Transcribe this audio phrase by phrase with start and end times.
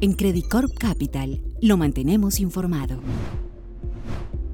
[0.00, 3.00] En Credicorp Capital lo mantenemos informado.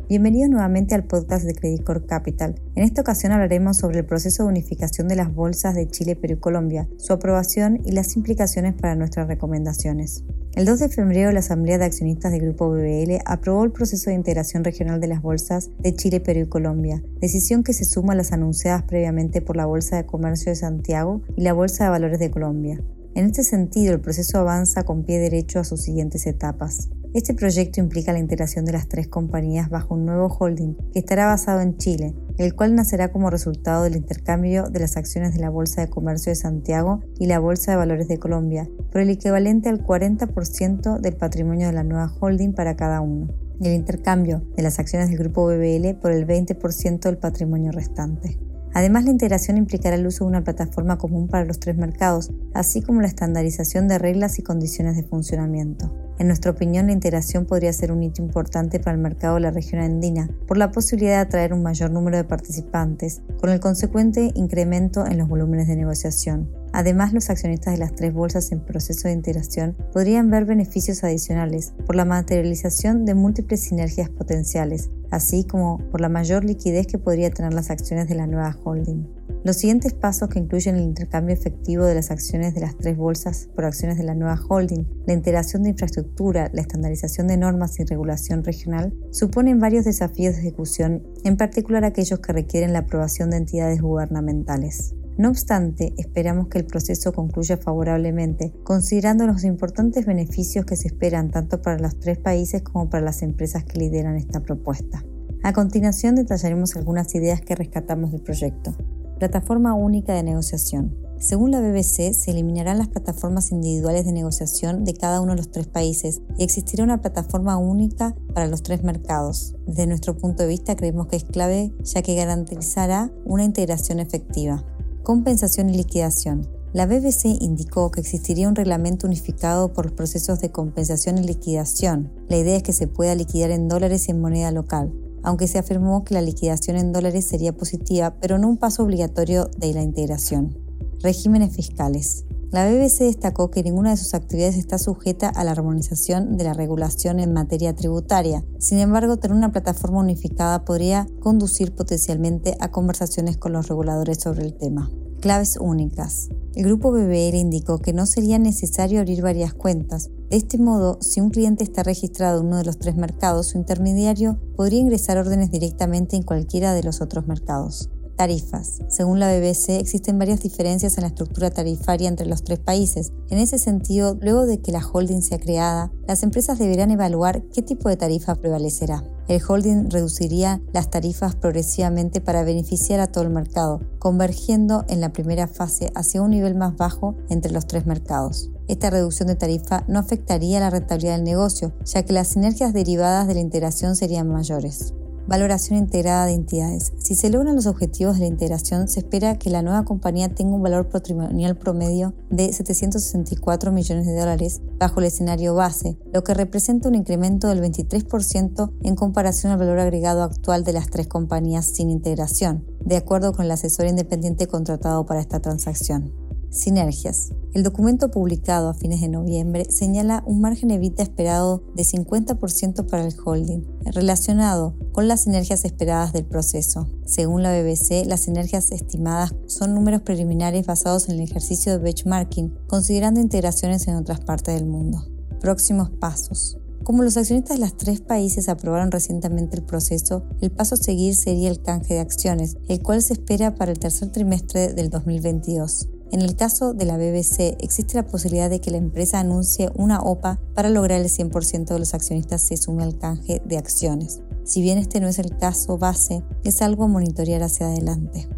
[0.09, 2.55] Bienvenidos nuevamente al podcast de Credit Capital.
[2.75, 6.37] En esta ocasión hablaremos sobre el proceso de unificación de las bolsas de Chile, Perú
[6.39, 10.25] y Colombia, su aprobación y las implicaciones para nuestras recomendaciones.
[10.55, 14.17] El 2 de febrero, la Asamblea de Accionistas del Grupo BBL aprobó el proceso de
[14.17, 18.17] integración regional de las bolsas de Chile, Perú y Colombia, decisión que se suma a
[18.17, 22.19] las anunciadas previamente por la Bolsa de Comercio de Santiago y la Bolsa de Valores
[22.19, 22.81] de Colombia.
[23.15, 26.89] En este sentido, el proceso avanza con pie derecho a sus siguientes etapas.
[27.15, 31.27] Este proyecto implica la integración de las tres compañías bajo un nuevo holding que estará
[31.27, 35.49] basado en Chile, el cual nacerá como resultado del intercambio de las acciones de la
[35.49, 39.69] Bolsa de Comercio de Santiago y la Bolsa de Valores de Colombia, por el equivalente
[39.69, 43.29] al 40% del patrimonio de la nueva holding para cada uno,
[43.61, 48.41] y el intercambio de las acciones del grupo BBL por el 20% del patrimonio restante.
[48.75, 52.83] Además, la integración implicará el uso de una plataforma común para los tres mercados, así
[52.83, 55.95] como la estandarización de reglas y condiciones de funcionamiento.
[56.19, 59.51] En nuestra opinión, la integración podría ser un hito importante para el mercado de la
[59.51, 64.31] región andina por la posibilidad de atraer un mayor número de participantes, con el consecuente
[64.35, 66.51] incremento en los volúmenes de negociación.
[66.73, 71.73] Además, los accionistas de las tres bolsas en proceso de integración podrían ver beneficios adicionales
[71.87, 77.31] por la materialización de múltiples sinergias potenciales, así como por la mayor liquidez que podría
[77.31, 79.07] tener las acciones de la nueva holding.
[79.45, 83.49] Los siguientes pasos que incluyen el intercambio efectivo de las acciones de las tres bolsas
[83.55, 87.85] por acciones de la nueva holding, la integración de infraestructura, la estandarización de normas y
[87.85, 93.37] regulación regional, suponen varios desafíos de ejecución, en particular aquellos que requieren la aprobación de
[93.37, 94.95] entidades gubernamentales.
[95.17, 101.31] No obstante, esperamos que el proceso concluya favorablemente, considerando los importantes beneficios que se esperan
[101.31, 105.05] tanto para los tres países como para las empresas que lideran esta propuesta.
[105.45, 108.75] A continuación detallaremos algunas ideas que rescatamos del proyecto.
[109.21, 110.97] Plataforma única de negociación.
[111.21, 115.53] Según la BBC, se eliminarán las plataformas individuales de negociación de cada uno de los
[115.53, 119.55] tres países y existirá una plataforma única para los tres mercados.
[119.67, 124.65] Desde nuestro punto de vista creemos que es clave ya que garantizará una integración efectiva.
[125.05, 126.49] Compensación y liquidación.
[126.73, 132.11] La BBC indicó que existiría un reglamento unificado por los procesos de compensación y liquidación.
[132.31, 135.59] La idea es que se pueda liquidar en dólares y en moneda local, aunque se
[135.59, 139.83] afirmó que la liquidación en dólares sería positiva, pero no un paso obligatorio de la
[139.83, 140.57] integración.
[141.03, 142.25] Regímenes fiscales.
[142.55, 146.53] La BBC destacó que ninguna de sus actividades está sujeta a la armonización de la
[146.53, 148.45] regulación en materia tributaria.
[148.61, 154.45] Sin embargo, tener una plataforma unificada podría conducir potencialmente a conversaciones con los reguladores sobre
[154.45, 154.89] el tema.
[155.21, 156.29] Claves únicas.
[156.55, 160.11] El grupo BBL indicó que no sería necesario abrir varias cuentas.
[160.31, 163.59] De este modo, si un cliente está registrado en uno de los tres mercados, su
[163.59, 167.91] intermediario podría ingresar órdenes directamente en cualquiera de los otros mercados.
[168.17, 168.81] Tarifas.
[168.89, 173.13] Según la BBC, existen varias diferencias en la estructura tarifaria entre los tres países.
[173.31, 177.63] En ese sentido, luego de que la holding sea creada, las empresas deberán evaluar qué
[177.63, 179.05] tipo de tarifa prevalecerá.
[179.27, 185.13] El holding reduciría las tarifas progresivamente para beneficiar a todo el mercado, convergiendo en la
[185.13, 188.51] primera fase hacia un nivel más bajo entre los tres mercados.
[188.69, 193.27] Esta reducción de tarifa no afectaría la rentabilidad del negocio, ya que las sinergias derivadas
[193.27, 194.95] de la integración serían mayores.
[195.27, 196.93] Valoración integrada de entidades.
[196.99, 200.55] Si se logran los objetivos de la integración, se espera que la nueva compañía tenga
[200.55, 206.35] un valor patrimonial promedio de 764 millones de dólares bajo el escenario base, lo que
[206.35, 211.67] representa un incremento del 23% en comparación al valor agregado actual de las tres compañías
[211.67, 216.24] sin integración, de acuerdo con el asesor independiente contratado para esta transacción.
[216.55, 217.33] Sinergias.
[217.53, 223.05] El documento publicado a fines de noviembre señala un margen evita esperado de 50% para
[223.05, 226.89] el holding, relacionado con las sinergias esperadas del proceso.
[227.05, 232.55] Según la BBC, las sinergias estimadas son números preliminares basados en el ejercicio de benchmarking,
[232.69, 235.05] considerando integraciones en otras partes del mundo.
[235.41, 236.57] Próximos pasos.
[236.85, 241.17] Como los accionistas de los tres países aprobaron recientemente el proceso, el paso a seguir
[241.17, 245.89] sería el canje de acciones, el cual se espera para el tercer trimestre del 2022.
[246.15, 250.01] En el caso de la BBC, existe la posibilidad de que la empresa anuncie una
[250.01, 254.21] OPA para lograr el 100% de los accionistas se sume al canje de acciones.
[254.45, 258.29] Si bien este no es el caso base, es algo a monitorear hacia adelante.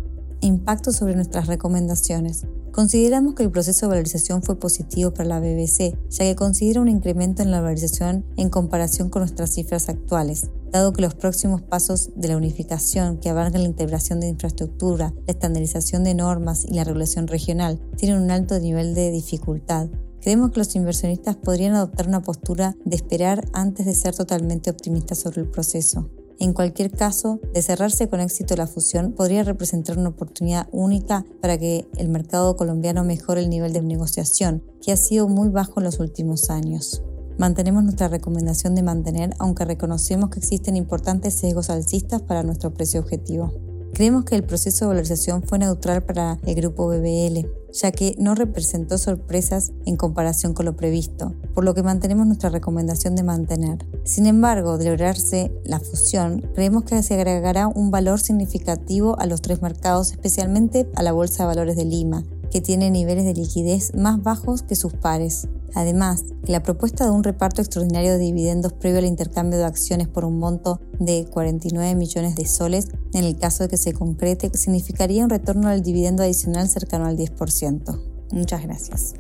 [0.40, 2.46] Impacto sobre nuestras recomendaciones.
[2.76, 6.88] Consideramos que el proceso de valorización fue positivo para la BBC, ya que considera un
[6.88, 12.10] incremento en la valorización en comparación con nuestras cifras actuales, dado que los próximos pasos
[12.16, 16.84] de la unificación, que abarcan la integración de infraestructura, la estandarización de normas y la
[16.84, 19.88] regulación regional, tienen un alto nivel de dificultad.
[20.20, 25.20] Creemos que los inversionistas podrían adoptar una postura de esperar antes de ser totalmente optimistas
[25.20, 26.10] sobre el proceso.
[26.38, 31.56] En cualquier caso, de cerrarse con éxito la fusión, podría representar una oportunidad única para
[31.56, 35.84] que el mercado colombiano mejore el nivel de negociación, que ha sido muy bajo en
[35.84, 37.02] los últimos años.
[37.38, 43.00] Mantenemos nuestra recomendación de mantener, aunque reconocemos que existen importantes sesgos alcistas para nuestro precio
[43.00, 43.52] objetivo.
[43.94, 48.34] Creemos que el proceso de valorización fue neutral para el grupo BBL, ya que no
[48.34, 53.86] representó sorpresas en comparación con lo previsto, por lo que mantenemos nuestra recomendación de mantener.
[54.04, 59.42] Sin embargo, de lograrse la fusión, creemos que se agregará un valor significativo a los
[59.42, 63.94] tres mercados, especialmente a la Bolsa de Valores de Lima, que tiene niveles de liquidez
[63.94, 65.48] más bajos que sus pares.
[65.74, 70.24] Además, la propuesta de un reparto extraordinario de dividendos previo al intercambio de acciones por
[70.24, 75.24] un monto de 49 millones de soles, en el caso de que se concrete, significaría
[75.24, 78.00] un retorno del dividendo adicional cercano al 10%.
[78.32, 79.14] Muchas gracias.